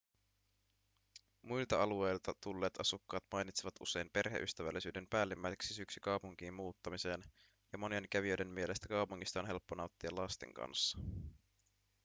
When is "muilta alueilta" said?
1.41-2.33